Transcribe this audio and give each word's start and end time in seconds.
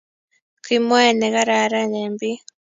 Kimwae 0.63 1.09
negararan 1.19 1.91
eng 2.01 2.13
biik 2.19 2.43